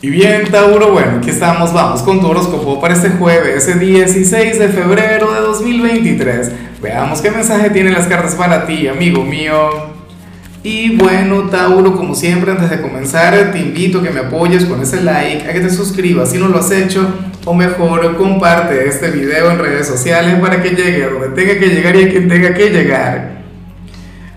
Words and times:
Y 0.00 0.10
bien, 0.10 0.44
Tauro, 0.48 0.92
bueno, 0.92 1.18
aquí 1.18 1.30
estamos, 1.30 1.72
vamos 1.72 2.02
con 2.02 2.20
tu 2.20 2.28
horóscopo 2.28 2.80
para 2.80 2.94
este 2.94 3.10
jueves, 3.10 3.66
ese 3.66 3.80
16 3.80 4.56
de 4.56 4.68
febrero 4.68 5.32
de 5.32 5.40
2023. 5.40 6.52
Veamos 6.80 7.20
qué 7.20 7.32
mensaje 7.32 7.70
tienen 7.70 7.94
las 7.94 8.06
cartas 8.06 8.36
para 8.36 8.64
ti, 8.64 8.86
amigo 8.86 9.24
mío. 9.24 9.68
Y 10.62 10.94
bueno, 10.94 11.48
Tauro, 11.50 11.96
como 11.96 12.14
siempre, 12.14 12.52
antes 12.52 12.70
de 12.70 12.80
comenzar, 12.80 13.50
te 13.50 13.58
invito 13.58 13.98
a 13.98 14.02
que 14.04 14.10
me 14.10 14.20
apoyes 14.20 14.66
con 14.66 14.80
ese 14.80 15.02
like, 15.02 15.48
a 15.50 15.52
que 15.52 15.60
te 15.60 15.70
suscribas 15.70 16.30
si 16.30 16.38
no 16.38 16.46
lo 16.46 16.60
has 16.60 16.70
hecho, 16.70 17.12
o 17.44 17.52
mejor, 17.52 18.16
comparte 18.16 18.86
este 18.86 19.10
video 19.10 19.50
en 19.50 19.58
redes 19.58 19.88
sociales 19.88 20.36
para 20.40 20.62
que 20.62 20.76
llegue 20.76 21.02
a 21.02 21.08
donde 21.08 21.30
tenga 21.30 21.58
que 21.58 21.66
llegar 21.74 21.96
y 21.96 22.04
a 22.04 22.08
quien 22.08 22.28
tenga 22.28 22.54
que 22.54 22.70
llegar. 22.70 23.37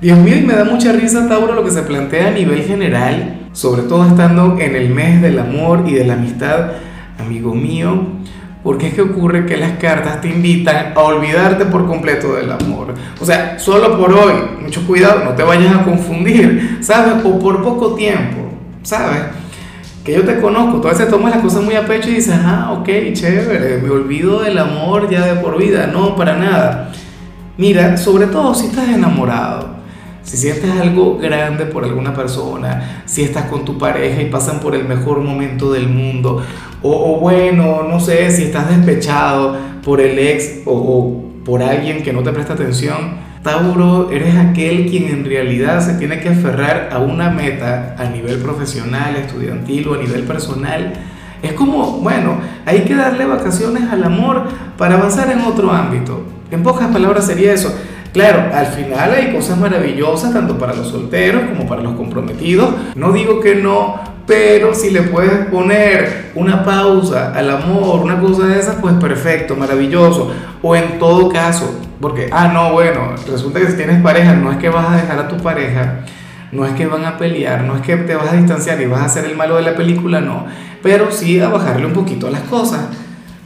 Dios 0.02 0.18
mío, 0.18 0.36
y 0.38 0.42
me 0.42 0.54
da 0.54 0.64
mucha 0.64 0.92
risa, 0.92 1.28
Tauro, 1.28 1.54
lo 1.54 1.64
que 1.64 1.72
se 1.72 1.84
plantea 1.84 2.30
a 2.30 2.32
nivel 2.32 2.64
general 2.64 3.42
sobre 3.54 3.84
todo 3.84 4.06
estando 4.06 4.58
en 4.60 4.76
el 4.76 4.90
mes 4.90 5.22
del 5.22 5.40
amor 5.40 5.84
y 5.86 5.94
de 5.94 6.06
la 6.06 6.14
amistad, 6.14 6.72
amigo 7.20 7.54
mío, 7.54 8.08
porque 8.64 8.88
es 8.88 8.94
que 8.94 9.02
ocurre 9.02 9.46
que 9.46 9.58
las 9.58 9.74
cartas 9.74 10.22
te 10.22 10.30
invitan 10.30 10.94
a 10.96 11.00
olvidarte 11.00 11.66
por 11.66 11.88
completo 11.88 12.36
del 12.36 12.52
amor. 12.52 12.94
O 13.20 13.26
sea, 13.26 13.60
solo 13.60 13.98
por 13.98 14.14
hoy, 14.14 14.34
mucho 14.62 14.86
cuidado, 14.86 15.24
no 15.26 15.32
te 15.32 15.44
vayas 15.44 15.76
a 15.76 15.84
confundir, 15.84 16.78
¿sabes? 16.82 17.26
O 17.26 17.40
por 17.40 17.62
poco 17.62 17.96
tiempo, 17.96 18.50
¿sabes? 18.84 19.24
Que 20.06 20.14
yo 20.14 20.24
te 20.24 20.40
conozco, 20.40 20.80
tú 20.80 20.88
a 20.88 20.92
veces 20.92 21.10
tomas 21.10 21.32
las 21.32 21.44
cosas 21.44 21.64
muy 21.64 21.76
a 21.76 21.86
pecho 21.86 22.10
y 22.10 22.16
dices, 22.16 22.36
ah, 22.42 22.72
ok, 22.80 22.88
chévere, 23.14 23.82
me 23.84 23.90
olvido 23.90 24.42
del 24.42 24.58
amor 24.58 25.10
ya 25.10 25.26
de 25.26 25.42
por 25.42 25.58
vida. 25.58 25.88
No, 25.88 26.16
para 26.16 26.38
nada. 26.38 26.92
Mira, 27.58 27.98
sobre 27.98 28.28
todo 28.28 28.56
si 28.56 28.68
estás 28.68 28.90
enamorado 28.90 29.81
si 30.24 30.38
sientes 30.38 30.70
algo 30.72 31.18
grande 31.18 31.66
por 31.66 31.84
alguna 31.84 32.14
persona, 32.14 33.04
si 33.06 33.24
estás 33.24 33.46
con 33.46 33.66
tu 33.66 33.78
pareja 33.78 34.22
y 34.22 34.30
pasan 34.30 34.60
por 34.60 34.76
el 34.76 34.86
mejor 34.86 35.20
momento 35.22 35.72
del 35.72 35.90
mundo, 35.90 36.44
o, 36.84 37.20
bueno, 37.20 37.84
no 37.90 38.00
sé, 38.00 38.32
si 38.32 38.44
estás 38.44 38.70
despechado 38.70 39.56
por 39.84 40.02
el 40.02 40.18
ex 40.18 40.62
o, 40.66 40.74
o 40.74 41.44
por 41.44 41.62
alguien 41.62 42.04
que 42.04 42.14
no 42.14 42.24
te 42.24 42.32
presta 42.32 42.54
atención, 42.54 43.32
Tauro, 43.44 44.12
eres 44.12 44.36
aquel 44.36 44.88
quien 44.88 45.06
en 45.06 45.26
realidad 45.26 45.84
se 45.84 45.96
tiene 45.96 46.20
que 46.20 46.30
aferrar 46.30 46.90
a 46.92 47.00
una 47.00 47.32
meta 47.32 47.96
a 47.98 48.06
nivel 48.06 48.38
profesional, 48.38 49.16
estudiantil 49.16 49.88
o 49.88 49.96
a 49.96 49.98
nivel 49.98 50.24
personal. 50.24 50.94
Es 51.42 51.54
como, 51.54 52.02
bueno, 52.02 52.38
hay 52.68 52.82
que 52.82 52.96
darle 52.96 53.26
vacaciones 53.26 53.90
al 53.90 54.04
amor 54.04 54.44
para 54.78 54.96
avanzar 54.96 55.32
en 55.32 55.42
otro 55.42 55.72
ámbito. 55.72 56.24
En 56.52 56.62
pocas 56.62 56.90
palabras 56.90 57.26
sería 57.26 57.52
eso. 57.52 57.76
Claro, 58.14 58.54
al 58.54 58.66
final 58.68 59.14
hay 59.14 59.34
cosas 59.34 59.58
maravillosas 59.58 60.34
tanto 60.34 60.58
para 60.58 60.74
los 60.74 60.90
solteros 60.90 61.44
como 61.50 61.66
para 61.66 61.82
los 61.82 61.94
comprometidos. 61.94 62.74
No 62.96 63.14
digo 63.14 63.40
que 63.40 63.56
no, 63.56 64.02
pero 64.28 64.74
si 64.74 64.90
le 64.90 65.04
puedes 65.04 65.46
poner 65.48 66.32
una 66.36 66.66
pausa 66.66 67.34
al 67.34 67.50
amor, 67.50 68.02
una 68.02 68.20
cosa 68.20 68.48
de 68.48 68.60
esas, 68.60 68.76
pues 68.76 68.96
perfecto, 68.96 69.56
maravilloso. 69.56 70.30
O 70.62 70.76
en 70.76 71.00
todo 71.00 71.30
caso, 71.30 71.74
porque, 72.02 72.28
ah, 72.32 72.50
no, 72.54 72.74
bueno, 72.74 73.16
resulta 73.30 73.60
que 73.60 73.68
si 73.68 73.78
tienes 73.78 74.02
pareja, 74.02 74.34
no 74.34 74.52
es 74.52 74.58
que 74.58 74.70
vas 74.70 74.90
a 74.90 74.98
dejar 74.98 75.18
a 75.18 75.28
tu 75.30 75.38
pareja, 75.38 76.02
no 76.52 76.66
es 76.66 76.74
que 76.74 76.88
van 76.88 77.06
a 77.06 77.18
pelear, 77.18 77.64
no 77.64 77.78
es 77.78 77.82
que 77.82 77.96
te 77.96 78.16
vas 78.16 78.34
a 78.34 78.36
distanciar 78.36 78.82
y 78.82 78.88
vas 78.88 79.04
a 79.04 79.10
ser 79.10 79.24
el 79.24 79.38
malo 79.38 79.56
de 79.56 79.62
la 79.62 79.76
película, 79.76 80.20
no. 80.20 80.48
Pero 80.84 81.12
sí 81.12 81.40
a 81.40 81.48
bajarle 81.48 81.86
un 81.86 81.94
poquito 81.94 82.28
a 82.28 82.32
las 82.32 82.42
cosas. 82.42 82.82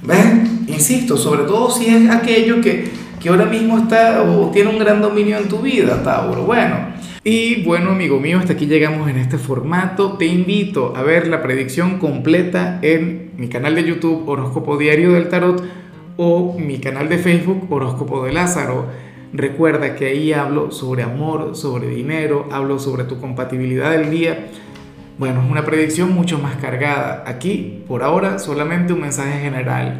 ¿Ves? 0.02 0.25
Insisto, 0.67 1.17
sobre 1.17 1.43
todo 1.43 1.69
si 1.69 1.88
es 1.88 2.09
aquello 2.09 2.61
que 2.61 3.05
que 3.25 3.29
ahora 3.29 3.45
mismo 3.45 3.79
está 3.79 4.21
o 4.21 4.51
tiene 4.51 4.69
un 4.69 4.77
gran 4.77 5.01
dominio 5.01 5.39
en 5.39 5.49
tu 5.49 5.57
vida, 5.57 6.03
Tauro. 6.03 6.43
Bueno, 6.43 6.75
y 7.23 7.63
bueno, 7.63 7.89
amigo 7.89 8.19
mío, 8.19 8.37
hasta 8.37 8.53
aquí 8.53 8.67
llegamos 8.67 9.09
en 9.09 9.17
este 9.17 9.39
formato. 9.39 10.13
Te 10.13 10.27
invito 10.27 10.93
a 10.95 11.01
ver 11.01 11.25
la 11.25 11.41
predicción 11.41 11.97
completa 11.97 12.77
en 12.83 13.31
mi 13.35 13.47
canal 13.47 13.73
de 13.73 13.83
YouTube 13.83 14.29
Horóscopo 14.29 14.77
Diario 14.77 15.13
del 15.13 15.27
Tarot 15.27 15.63
o 16.17 16.55
mi 16.59 16.77
canal 16.77 17.09
de 17.09 17.17
Facebook 17.17 17.65
Horóscopo 17.67 18.23
de 18.25 18.33
Lázaro. 18.33 18.85
Recuerda 19.33 19.95
que 19.95 20.05
ahí 20.05 20.31
hablo 20.31 20.69
sobre 20.69 21.02
amor, 21.02 21.55
sobre 21.55 21.87
dinero, 21.87 22.47
hablo 22.52 22.77
sobre 22.77 23.05
tu 23.05 23.19
compatibilidad 23.19 23.89
del 23.89 24.11
día. 24.11 24.49
Bueno, 25.17 25.41
es 25.43 25.49
una 25.49 25.65
predicción 25.65 26.14
mucho 26.14 26.37
más 26.37 26.58
cargada. 26.58 27.23
Aquí, 27.25 27.81
por 27.87 28.03
ahora, 28.03 28.37
solamente 28.37 28.93
un 28.93 29.02
mensaje 29.02 29.39
general 29.39 29.99